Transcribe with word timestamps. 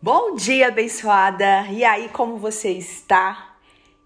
Bom 0.00 0.36
dia, 0.36 0.68
abençoada! 0.68 1.66
E 1.72 1.84
aí, 1.84 2.08
como 2.10 2.38
você 2.38 2.70
está? 2.70 3.56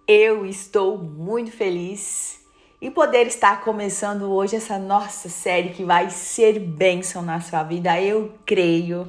Eu 0.08 0.46
estou 0.46 0.96
muito 0.96 1.52
feliz 1.52 2.40
em 2.80 2.90
poder 2.90 3.26
estar 3.26 3.60
começando 3.60 4.22
hoje 4.32 4.56
essa 4.56 4.78
nossa 4.78 5.28
série 5.28 5.68
que 5.68 5.84
vai 5.84 6.08
ser 6.08 6.58
bênção 6.58 7.20
na 7.20 7.42
sua 7.42 7.62
vida. 7.62 8.00
Eu 8.00 8.32
creio 8.46 9.06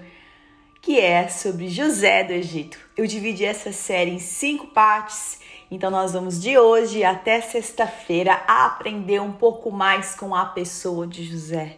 que 0.82 1.00
é 1.00 1.30
sobre 1.30 1.70
José 1.70 2.22
do 2.26 2.34
Egito. 2.34 2.78
Eu 2.98 3.08
dividi 3.08 3.46
essa 3.46 3.72
série 3.72 4.12
em 4.12 4.20
cinco 4.20 4.68
partes, 4.68 5.40
então 5.72 5.90
nós 5.90 6.12
vamos 6.12 6.42
de 6.42 6.58
hoje 6.58 7.02
até 7.02 7.40
sexta-feira 7.40 8.44
aprender 8.46 9.22
um 9.22 9.32
pouco 9.32 9.72
mais 9.72 10.16
com 10.16 10.36
a 10.36 10.48
pessoa 10.48 11.08
de 11.08 11.24
José. 11.24 11.78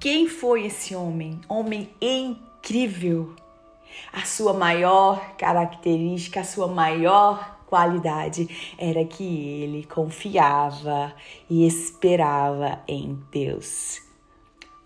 Quem 0.00 0.26
foi 0.26 0.66
esse 0.66 0.96
homem? 0.96 1.40
Homem 1.48 1.88
incrível 2.00 3.32
a 4.12 4.24
sua 4.24 4.52
maior 4.52 5.36
característica, 5.36 6.40
a 6.40 6.44
sua 6.44 6.68
maior 6.68 7.58
qualidade 7.66 8.74
era 8.76 9.04
que 9.04 9.62
ele 9.62 9.86
confiava 9.86 11.14
e 11.48 11.66
esperava 11.66 12.82
em 12.88 13.22
Deus. 13.30 14.02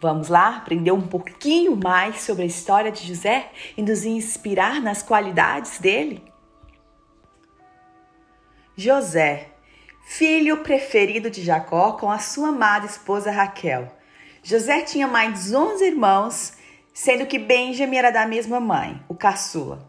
Vamos 0.01 0.29
lá 0.29 0.59
aprender 0.59 0.93
um 0.93 1.07
pouquinho 1.07 1.75
mais 1.75 2.21
sobre 2.21 2.43
a 2.43 2.47
história 2.47 2.93
de 2.93 3.07
José 3.09 3.51
e 3.75 3.83
nos 3.83 4.05
inspirar 4.05 4.83
nas 4.83 5.03
qualidades 5.03 5.79
dele? 5.79 6.23
José, 8.77 9.49
filho 10.05 10.59
preferido 10.59 11.31
de 11.31 11.43
Jacó 11.43 11.93
com 11.93 12.11
a 12.11 12.19
sua 12.19 12.49
amada 12.49 12.85
esposa 12.85 13.31
Raquel. 13.31 13.91
José 14.43 14.83
tinha 14.83 15.09
mais 15.09 15.55
11 15.55 15.83
irmãos 15.83 16.53
sendo 16.95 17.27
que 17.27 17.41
Benjamin 17.41 17.97
era 17.97 18.13
da 18.13 18.25
mesma 18.25 18.61
mãe, 18.61 19.03
o 19.09 19.17
caçula. 19.17 19.85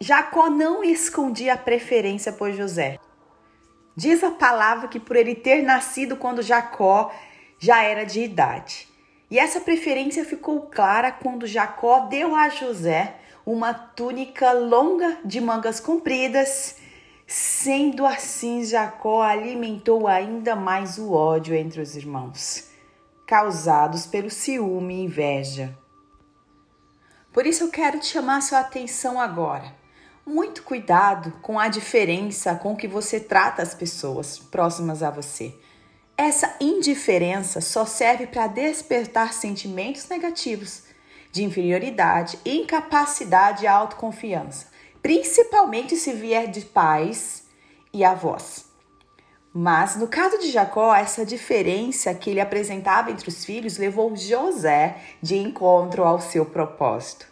Jacó 0.00 0.50
não 0.50 0.82
escondia 0.82 1.54
a 1.54 1.58
preferência 1.58 2.32
por 2.32 2.52
José. 2.52 2.98
Diz 3.94 4.24
a 4.24 4.32
palavra 4.32 4.88
que 4.88 4.98
por 4.98 5.14
ele 5.14 5.36
ter 5.36 5.62
nascido 5.62 6.16
quando 6.16 6.42
Jacó 6.42 7.12
já 7.58 7.82
era 7.82 8.04
de 8.04 8.20
idade. 8.20 8.88
E 9.30 9.38
essa 9.38 9.60
preferência 9.60 10.24
ficou 10.24 10.62
clara 10.62 11.12
quando 11.12 11.46
Jacó 11.46 12.00
deu 12.00 12.34
a 12.34 12.48
José 12.48 13.14
uma 13.46 13.72
túnica 13.72 14.52
longa 14.52 15.18
de 15.24 15.40
mangas 15.40 15.78
compridas. 15.78 16.78
Sendo 17.26 18.04
assim, 18.04 18.64
Jacó 18.64 19.22
alimentou 19.22 20.08
ainda 20.08 20.56
mais 20.56 20.98
o 20.98 21.12
ódio 21.12 21.54
entre 21.54 21.80
os 21.80 21.94
irmãos, 21.94 22.68
causados 23.24 24.04
pelo 24.04 24.30
ciúme 24.30 24.94
e 24.94 25.04
inveja. 25.04 25.78
Por 27.32 27.46
isso 27.46 27.64
eu 27.64 27.70
quero 27.70 28.00
te 28.00 28.06
chamar 28.06 28.40
sua 28.40 28.60
atenção 28.60 29.20
agora. 29.20 29.72
Muito 30.26 30.62
cuidado 30.62 31.32
com 31.42 31.58
a 31.58 31.68
diferença 31.68 32.54
com 32.56 32.76
que 32.76 32.88
você 32.88 33.20
trata 33.20 33.62
as 33.62 33.74
pessoas 33.74 34.38
próximas 34.38 35.02
a 35.02 35.10
você. 35.10 35.54
Essa 36.16 36.56
indiferença 36.60 37.60
só 37.60 37.86
serve 37.86 38.26
para 38.26 38.46
despertar 38.46 39.32
sentimentos 39.32 40.08
negativos 40.08 40.82
de 41.32 41.44
inferioridade, 41.44 42.38
incapacidade 42.44 43.64
e 43.64 43.68
autoconfiança, 43.68 44.66
principalmente 45.00 45.96
se 45.96 46.12
vier 46.12 46.48
de 46.50 46.62
pais 46.62 47.44
e 47.92 48.04
avós. 48.04 48.69
Mas 49.52 49.96
no 49.96 50.06
caso 50.06 50.38
de 50.38 50.50
Jacó, 50.50 50.94
essa 50.94 51.26
diferença 51.26 52.14
que 52.14 52.30
ele 52.30 52.40
apresentava 52.40 53.10
entre 53.10 53.28
os 53.28 53.44
filhos 53.44 53.78
levou 53.78 54.14
José 54.16 54.96
de 55.20 55.36
encontro 55.36 56.04
ao 56.04 56.20
seu 56.20 56.46
propósito. 56.46 57.26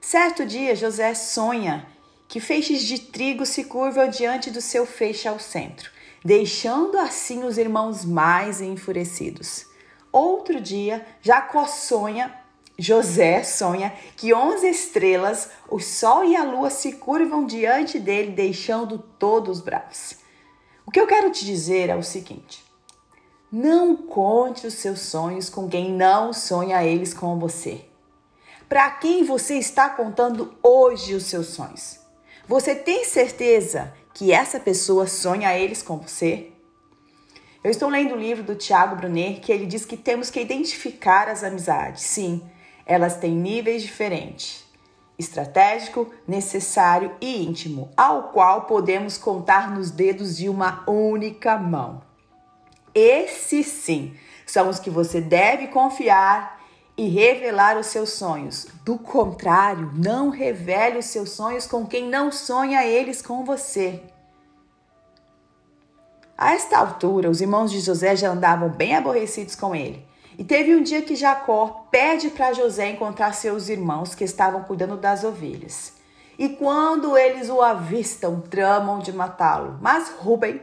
Certo 0.00 0.46
dia, 0.46 0.74
José 0.74 1.12
sonha 1.14 1.86
que 2.26 2.40
feixes 2.40 2.82
de 2.82 2.98
trigo 2.98 3.44
se 3.44 3.64
curvam 3.64 4.08
diante 4.08 4.50
do 4.50 4.60
seu 4.60 4.86
feixe 4.86 5.26
ao 5.26 5.38
centro, 5.38 5.90
deixando 6.24 6.98
assim 6.98 7.44
os 7.44 7.58
irmãos 7.58 8.04
mais 8.04 8.60
enfurecidos. 8.60 9.66
Outro 10.10 10.60
dia, 10.60 11.06
Jacó 11.20 11.66
sonha, 11.66 12.34
José 12.78 13.42
sonha 13.42 13.92
que 14.16 14.32
onze 14.32 14.68
estrelas, 14.68 15.50
o 15.68 15.78
sol 15.78 16.24
e 16.24 16.34
a 16.34 16.44
lua 16.44 16.70
se 16.70 16.92
curvam 16.92 17.44
diante 17.44 17.98
dele, 17.98 18.32
deixando 18.32 18.98
todos 19.18 19.60
bravos. 19.60 20.27
O 20.88 20.90
que 20.90 20.98
eu 20.98 21.06
quero 21.06 21.30
te 21.30 21.44
dizer 21.44 21.90
é 21.90 21.94
o 21.94 22.02
seguinte: 22.02 22.64
não 23.52 23.94
conte 23.94 24.66
os 24.66 24.72
seus 24.72 25.00
sonhos 25.00 25.50
com 25.50 25.68
quem 25.68 25.92
não 25.92 26.32
sonha 26.32 26.82
eles 26.82 27.12
com 27.12 27.38
você. 27.38 27.84
Para 28.70 28.90
quem 28.92 29.22
você 29.22 29.58
está 29.58 29.90
contando 29.90 30.54
hoje 30.62 31.14
os 31.14 31.24
seus 31.24 31.48
sonhos? 31.48 31.98
Você 32.46 32.74
tem 32.74 33.04
certeza 33.04 33.92
que 34.14 34.32
essa 34.32 34.58
pessoa 34.58 35.06
sonha 35.06 35.54
eles 35.58 35.82
com 35.82 35.98
você? 35.98 36.52
Eu 37.62 37.70
estou 37.70 37.90
lendo 37.90 38.14
o 38.14 38.18
livro 38.18 38.42
do 38.42 38.54
Tiago 38.54 38.96
Brunet 38.96 39.40
que 39.40 39.52
ele 39.52 39.66
diz 39.66 39.84
que 39.84 39.94
temos 39.94 40.30
que 40.30 40.40
identificar 40.40 41.28
as 41.28 41.44
amizades. 41.44 42.04
Sim, 42.04 42.40
elas 42.86 43.18
têm 43.18 43.32
níveis 43.32 43.82
diferentes 43.82 44.67
estratégico, 45.18 46.12
necessário 46.26 47.12
e 47.20 47.44
íntimo, 47.44 47.90
ao 47.96 48.24
qual 48.24 48.62
podemos 48.62 49.18
contar 49.18 49.70
nos 49.70 49.90
dedos 49.90 50.36
de 50.36 50.48
uma 50.48 50.88
única 50.88 51.58
mão. 51.58 52.02
Esses 52.94 53.66
sim 53.66 54.14
são 54.46 54.68
os 54.68 54.78
que 54.78 54.90
você 54.90 55.20
deve 55.20 55.66
confiar 55.68 56.58
e 56.96 57.08
revelar 57.08 57.76
os 57.76 57.86
seus 57.86 58.10
sonhos. 58.10 58.66
Do 58.84 58.98
contrário, 58.98 59.92
não 59.94 60.30
revele 60.30 60.98
os 60.98 61.06
seus 61.06 61.30
sonhos 61.30 61.66
com 61.66 61.86
quem 61.86 62.08
não 62.08 62.32
sonha 62.32 62.84
eles 62.84 63.22
com 63.22 63.44
você. 63.44 64.02
A 66.36 66.54
esta 66.54 66.78
altura, 66.78 67.28
os 67.28 67.40
irmãos 67.40 67.70
de 67.70 67.80
José 67.80 68.14
já 68.14 68.30
andavam 68.30 68.68
bem 68.68 68.96
aborrecidos 68.96 69.54
com 69.54 69.74
ele. 69.74 70.06
E 70.38 70.44
teve 70.44 70.76
um 70.76 70.82
dia 70.84 71.02
que 71.02 71.16
Jacó 71.16 71.88
pede 71.90 72.30
para 72.30 72.52
José 72.52 72.90
encontrar 72.90 73.34
seus 73.34 73.68
irmãos 73.68 74.14
que 74.14 74.22
estavam 74.22 74.62
cuidando 74.62 74.96
das 74.96 75.24
ovelhas. 75.24 75.94
E 76.38 76.48
quando 76.50 77.18
eles 77.18 77.50
o 77.50 77.60
avistam, 77.60 78.40
tramam 78.40 79.00
de 79.00 79.12
matá-lo. 79.12 79.76
Mas 79.82 80.10
Rubem, 80.10 80.62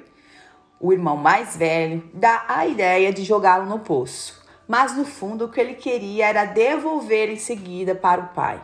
o 0.80 0.94
irmão 0.94 1.18
mais 1.18 1.58
velho, 1.58 2.10
dá 2.14 2.46
a 2.48 2.66
ideia 2.66 3.12
de 3.12 3.26
jogá-lo 3.26 3.66
no 3.66 3.80
poço. 3.80 4.42
Mas 4.66 4.96
no 4.96 5.04
fundo 5.04 5.44
o 5.44 5.50
que 5.50 5.60
ele 5.60 5.74
queria 5.74 6.28
era 6.28 6.46
devolver 6.46 7.30
em 7.30 7.36
seguida 7.38 7.94
para 7.94 8.22
o 8.22 8.28
pai. 8.30 8.64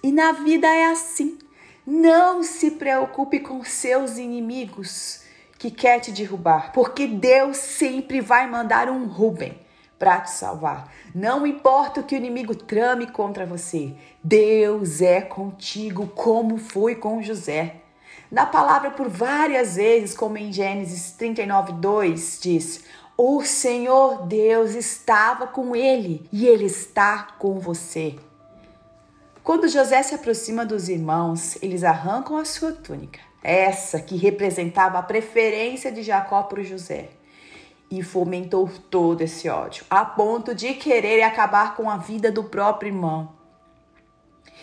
E 0.00 0.12
na 0.12 0.30
vida 0.30 0.68
é 0.68 0.92
assim. 0.92 1.40
Não 1.84 2.44
se 2.44 2.70
preocupe 2.70 3.40
com 3.40 3.64
seus 3.64 4.16
inimigos 4.16 5.24
que 5.58 5.72
quer 5.72 5.98
te 5.98 6.12
derrubar, 6.12 6.70
porque 6.72 7.08
Deus 7.08 7.56
sempre 7.56 8.20
vai 8.20 8.48
mandar 8.48 8.88
um 8.88 9.06
Rubem 9.06 9.58
para 10.00 10.22
te 10.22 10.30
salvar. 10.30 10.90
Não 11.14 11.46
importa 11.46 12.00
o 12.00 12.02
que 12.02 12.14
o 12.14 12.18
inimigo 12.18 12.54
trame 12.54 13.06
contra 13.06 13.44
você, 13.44 13.92
Deus 14.24 15.02
é 15.02 15.20
contigo, 15.20 16.06
como 16.06 16.56
foi 16.56 16.94
com 16.94 17.22
José. 17.22 17.76
Na 18.32 18.46
palavra 18.46 18.90
por 18.90 19.10
várias 19.10 19.76
vezes, 19.76 20.16
como 20.16 20.38
em 20.38 20.50
Gênesis 20.50 21.12
39, 21.12 21.74
2, 21.74 22.38
diz: 22.40 22.84
O 23.14 23.44
Senhor 23.44 24.26
Deus 24.26 24.74
estava 24.74 25.46
com 25.46 25.76
ele 25.76 26.26
e 26.32 26.46
ele 26.46 26.64
está 26.64 27.34
com 27.38 27.58
você. 27.58 28.16
Quando 29.44 29.68
José 29.68 30.02
se 30.02 30.14
aproxima 30.14 30.64
dos 30.64 30.88
irmãos, 30.88 31.58
eles 31.60 31.84
arrancam 31.84 32.38
a 32.38 32.44
sua 32.46 32.72
túnica, 32.72 33.20
essa 33.42 34.00
que 34.00 34.16
representava 34.16 34.98
a 34.98 35.02
preferência 35.02 35.92
de 35.92 36.02
Jacó 36.02 36.44
por 36.44 36.62
José 36.62 37.10
e 37.90 38.02
fomentou 38.02 38.70
todo 38.88 39.20
esse 39.20 39.48
ódio, 39.48 39.84
a 39.90 40.04
ponto 40.04 40.54
de 40.54 40.74
querer 40.74 41.22
acabar 41.22 41.74
com 41.74 41.90
a 41.90 41.96
vida 41.96 42.30
do 42.30 42.44
próprio 42.44 42.90
irmão. 42.90 43.32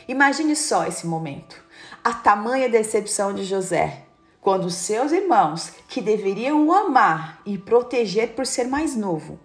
Imagine 0.07 0.55
só 0.55 0.85
esse 0.87 1.05
momento, 1.05 1.61
a 2.01 2.13
tamanha 2.13 2.69
decepção 2.69 3.33
de 3.33 3.43
José, 3.43 4.03
quando 4.39 4.69
seus 4.69 5.11
irmãos, 5.11 5.73
que 5.89 5.99
deveriam 5.99 6.65
o 6.65 6.71
amar 6.71 7.41
e 7.45 7.57
proteger 7.57 8.29
por 8.29 8.45
ser 8.45 8.65
mais 8.65 8.95
novo, 8.95 9.37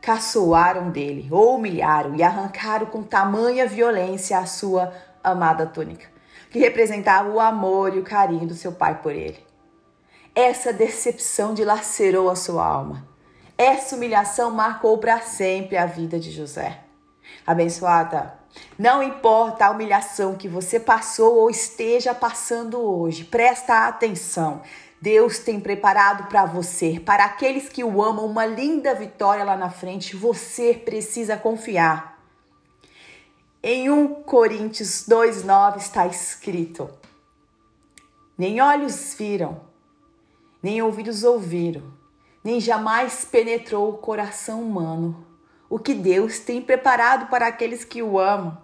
caçoaram 0.00 0.90
dele, 0.90 1.28
humilharam 1.30 2.16
e 2.16 2.24
arrancaram 2.24 2.86
com 2.86 3.04
tamanha 3.04 3.68
violência 3.68 4.36
a 4.36 4.46
sua 4.46 4.92
amada 5.22 5.64
túnica, 5.64 6.08
que 6.50 6.58
representava 6.58 7.30
o 7.30 7.38
amor 7.38 7.94
e 7.94 8.00
o 8.00 8.04
carinho 8.04 8.48
do 8.48 8.54
seu 8.54 8.72
pai 8.72 9.00
por 9.00 9.12
ele. 9.12 9.38
Essa 10.34 10.72
decepção 10.72 11.54
dilacerou 11.54 12.28
a 12.28 12.34
sua 12.34 12.66
alma 12.66 13.11
essa 13.56 13.96
humilhação 13.96 14.50
marcou 14.50 14.98
para 14.98 15.20
sempre 15.20 15.76
a 15.76 15.86
vida 15.86 16.18
de 16.18 16.30
José. 16.30 16.80
Abençoada, 17.46 18.38
não 18.78 19.02
importa 19.02 19.66
a 19.66 19.70
humilhação 19.70 20.36
que 20.36 20.48
você 20.48 20.78
passou 20.78 21.36
ou 21.36 21.50
esteja 21.50 22.14
passando 22.14 22.80
hoje, 22.80 23.24
presta 23.24 23.86
atenção. 23.86 24.62
Deus 25.00 25.40
tem 25.40 25.58
preparado 25.58 26.28
para 26.28 26.44
você, 26.44 27.00
para 27.04 27.24
aqueles 27.24 27.68
que 27.68 27.82
o 27.82 28.02
amam, 28.02 28.24
uma 28.24 28.46
linda 28.46 28.94
vitória 28.94 29.42
lá 29.42 29.56
na 29.56 29.68
frente. 29.68 30.14
Você 30.14 30.74
precisa 30.74 31.36
confiar. 31.36 32.22
Em 33.60 33.90
1 33.90 34.22
Coríntios 34.22 35.04
2,9 35.08 35.78
está 35.78 36.06
escrito: 36.06 36.88
Nem 38.38 38.60
olhos 38.60 39.14
viram, 39.14 39.60
nem 40.62 40.80
ouvidos 40.80 41.24
ouviram, 41.24 41.82
nem 42.42 42.60
jamais 42.60 43.24
penetrou 43.24 43.90
o 43.90 43.98
coração 43.98 44.62
humano 44.62 45.32
o 45.72 45.78
que 45.78 45.94
Deus 45.94 46.38
tem 46.38 46.60
preparado 46.60 47.30
para 47.30 47.46
aqueles 47.46 47.82
que 47.82 48.02
o 48.02 48.18
amam. 48.18 48.58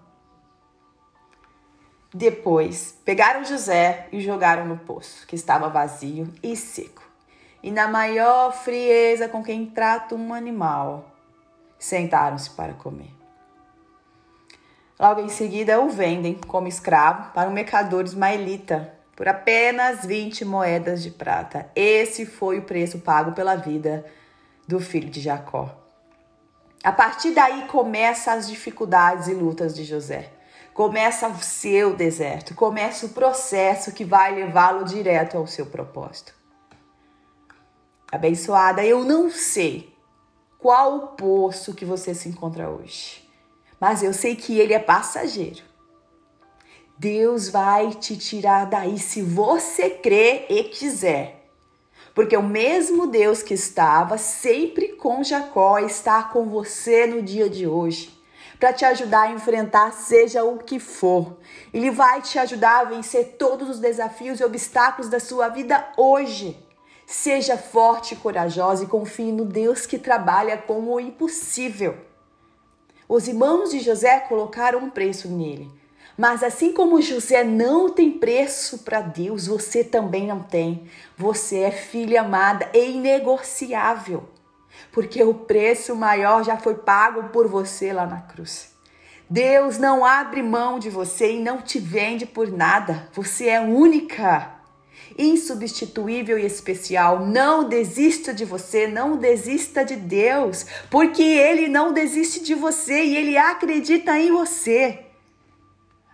Depois, 2.13 3.01
pegaram 3.03 3.43
José 3.47 4.09
e 4.13 4.21
jogaram 4.21 4.67
no 4.67 4.77
poço, 4.77 5.27
que 5.27 5.35
estava 5.35 5.71
vazio 5.71 6.31
e 6.43 6.55
seco, 6.55 7.03
e 7.63 7.71
na 7.71 7.89
maior 7.89 8.53
frieza 8.53 9.27
com 9.27 9.43
quem 9.43 9.65
trata 9.65 10.15
um 10.15 10.35
animal, 10.35 11.11
sentaram-se 11.79 12.51
para 12.51 12.75
comer. 12.75 13.11
Logo 15.01 15.23
em 15.23 15.31
seguida, 15.31 15.81
o 15.81 15.89
vendem 15.89 16.35
como 16.35 16.69
escravo 16.69 17.33
para 17.33 17.49
um 17.49 17.55
mercador 17.55 18.05
ismaelita 18.05 18.98
por 19.19 19.27
apenas 19.27 20.07
20 20.07 20.45
moedas 20.45 21.03
de 21.03 21.11
prata. 21.11 21.69
Esse 21.75 22.25
foi 22.25 22.61
o 22.61 22.63
preço 22.63 23.01
pago 23.01 23.33
pela 23.33 23.57
vida 23.57 24.07
do 24.69 24.79
filho 24.79 25.11
de 25.11 25.21
Jacó. 25.21 25.77
A 26.85 26.93
partir 26.93 27.33
daí 27.33 27.67
começa 27.67 28.31
as 28.33 28.49
dificuldades 28.49 29.27
e 29.27 29.35
lutas 29.35 29.75
de 29.75 29.83
José. 29.83 30.31
Começa 30.73 31.27
o 31.27 31.37
seu 31.41 31.97
deserto, 31.97 32.55
começa 32.55 33.07
o 33.07 33.09
processo 33.09 33.91
que 33.91 34.05
vai 34.05 34.37
levá-lo 34.37 34.85
direto 34.85 35.37
ao 35.37 35.49
seu 35.49 35.67
propósito. 35.67 36.33
Abençoada, 38.13 38.85
eu 38.85 39.05
não 39.05 39.29
sei 39.29 39.93
qual 40.61 40.95
o 40.95 41.07
poço 41.09 41.75
que 41.75 41.85
você 41.85 42.15
se 42.15 42.29
encontra 42.29 42.71
hoje 42.71 43.27
mas 43.81 44.03
eu 44.03 44.13
sei 44.13 44.35
que 44.35 44.59
ele 44.59 44.75
é 44.75 44.79
passageiro. 44.79 45.63
Deus 46.99 47.49
vai 47.49 47.91
te 47.91 48.17
tirar 48.17 48.67
daí 48.67 48.99
se 48.99 49.23
você 49.23 49.89
crer 49.89 50.47
e 50.49 50.65
quiser. 50.65 51.49
Porque 52.13 52.37
o 52.37 52.43
mesmo 52.43 53.07
Deus 53.07 53.41
que 53.41 53.55
estava 53.55 54.19
sempre 54.19 54.89
com 54.89 55.23
Jacó 55.23 55.79
está 55.79 56.25
com 56.25 56.47
você 56.49 57.07
no 57.07 57.23
dia 57.23 57.49
de 57.49 57.69
hoje, 57.69 58.11
para 58.59 58.73
te 58.73 58.85
ajudar 58.85 59.29
a 59.29 59.31
enfrentar 59.31 59.93
seja 59.93 60.43
o 60.43 60.59
que 60.59 60.81
for. 60.81 61.37
Ele 61.73 61.89
vai 61.93 62.21
te 62.21 62.37
ajudar 62.37 62.81
a 62.81 62.85
vencer 62.85 63.37
todos 63.39 63.69
os 63.71 63.79
desafios 63.79 64.41
e 64.41 64.45
obstáculos 64.45 65.09
da 65.09 65.21
sua 65.21 65.49
vida 65.49 65.93
hoje. 65.97 66.59
Seja 67.07 67.57
forte 67.57 68.15
e 68.15 68.17
corajosa 68.17 68.83
e 68.83 68.89
confie 68.89 69.31
no 69.31 69.45
Deus 69.45 69.87
que 69.87 69.99
trabalha 69.99 70.59
com 70.59 70.81
o 70.93 70.99
impossível. 70.99 71.97
Os 73.09 73.29
irmãos 73.29 73.71
de 73.71 73.79
José 73.79 74.19
colocaram 74.19 74.81
um 74.81 74.91
preço 74.91 75.29
nele. 75.29 75.71
Mas 76.19 76.43
assim 76.43 76.73
como 76.73 77.01
José 77.01 77.45
não 77.45 77.91
tem 77.91 78.11
preço 78.11 78.79
para 78.79 79.01
Deus, 79.01 79.47
você 79.47 79.85
também 79.85 80.27
não 80.27 80.43
tem. 80.43 80.83
Você 81.17 81.61
é 81.61 81.71
filha 81.71 82.23
amada 82.23 82.69
e 82.75 82.91
inegociável. 82.91 84.29
Porque 84.91 85.23
o 85.23 85.33
preço 85.33 85.95
maior 85.95 86.43
já 86.43 86.57
foi 86.57 86.75
pago 86.75 87.29
por 87.29 87.47
você 87.47 87.93
lá 87.93 88.05
na 88.05 88.21
cruz. 88.23 88.73
Deus 89.31 89.79
não 89.79 90.05
abre 90.05 90.43
mão 90.43 90.81
de 90.81 90.91
você 90.91 91.35
e 91.35 91.41
não 91.41 91.63
te 91.63 91.79
vende 91.79 92.27
por 92.27 92.51
nada. 92.51 93.09
Você 93.13 93.47
é 93.47 93.61
única 93.61 94.59
insubstituível 95.17 96.37
e 96.37 96.45
especial. 96.45 97.27
Não 97.27 97.69
desista 97.69 98.35
de 98.35 98.45
você, 98.45 98.89
não 98.89 99.17
desista 99.17 99.85
de 99.85 99.95
Deus, 99.95 100.67
porque 100.91 101.23
Ele 101.23 101.69
não 101.69 101.93
desiste 101.93 102.43
de 102.43 102.57
você 102.57 103.05
e 103.05 103.17
Ele 103.17 103.39
acredita 103.39 104.19
em 104.19 104.33
você. 104.33 105.05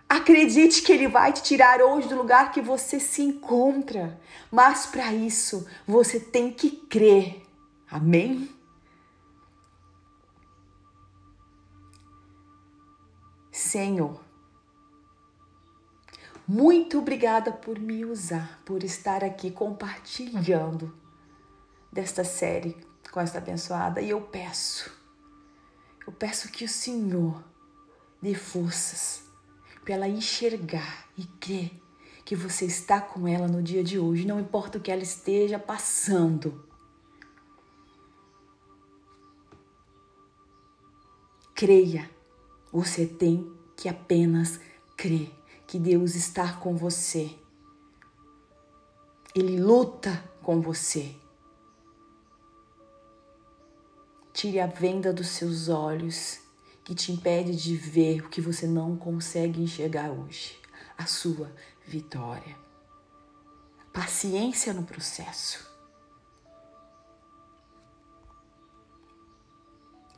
Acredite 0.07 0.83
que 0.83 0.91
Ele 0.91 1.07
vai 1.07 1.33
te 1.33 1.41
tirar 1.41 1.81
hoje 1.81 2.07
do 2.07 2.15
lugar 2.15 2.51
que 2.51 2.61
você 2.61 2.99
se 2.99 3.23
encontra, 3.23 4.19
mas 4.51 4.85
para 4.85 5.11
isso 5.11 5.67
você 5.87 6.19
tem 6.19 6.53
que 6.53 6.69
crer. 6.69 7.43
Amém? 7.89 8.49
Senhor, 13.51 14.21
muito 16.47 16.99
obrigada 16.99 17.51
por 17.51 17.79
me 17.79 18.05
usar, 18.05 18.61
por 18.63 18.83
estar 18.83 19.23
aqui 19.23 19.49
compartilhando 19.49 20.95
desta 21.91 22.23
série 22.23 22.77
com 23.11 23.19
esta 23.19 23.39
abençoada. 23.39 24.01
E 24.01 24.11
eu 24.11 24.21
peço, 24.21 24.91
eu 26.05 26.13
peço 26.13 26.51
que 26.51 26.63
o 26.63 26.69
Senhor 26.69 27.43
dê 28.21 28.35
forças 28.35 29.24
para 29.85 29.93
ela 29.93 30.07
enxergar 30.07 31.07
e 31.15 31.23
crer 31.39 31.71
que 32.25 32.35
você 32.35 32.65
está 32.65 32.99
com 32.99 33.27
ela 33.27 33.47
no 33.47 33.61
dia 33.61 33.83
de 33.83 33.99
hoje, 33.99 34.25
não 34.25 34.39
importa 34.39 34.79
o 34.79 34.81
que 34.81 34.91
ela 34.91 35.03
esteja 35.03 35.59
passando. 35.59 36.67
Creia, 41.53 42.09
você 42.73 43.05
tem 43.05 43.55
que 43.77 43.87
apenas 43.87 44.59
crer 44.97 45.31
que 45.67 45.77
Deus 45.77 46.15
está 46.15 46.53
com 46.53 46.75
você. 46.75 47.29
Ele 49.35 49.59
luta 49.59 50.23
com 50.41 50.59
você. 50.61 51.15
Tire 54.33 54.59
a 54.59 54.67
venda 54.67 55.13
dos 55.13 55.27
seus 55.27 55.69
olhos 55.69 56.44
que 56.85 56.93
te 56.93 57.11
impede 57.11 57.55
de 57.55 57.75
ver 57.75 58.21
o 58.21 58.29
que 58.29 58.39
você 58.39 58.67
não 58.67 58.95
consegue 58.95 59.59
enxergar 59.59 60.11
hoje 60.11 60.57
a 60.95 61.07
sua 61.07 61.51
vitória. 61.85 62.55
Paciência 63.91 64.71
no 64.71 64.83
processo. 64.83 65.67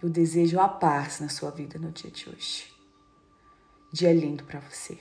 Eu 0.04 0.10
desejo 0.10 0.60
a 0.60 0.68
paz 0.68 1.22
na 1.22 1.30
sua 1.30 1.52
vida 1.52 1.80
no 1.80 1.90
dia 1.92 2.12
de 2.12 2.30
hoje. 2.30 2.72
Dia 3.92 4.14
lindo 4.14 4.44
para 4.44 4.60
você. 4.60 5.00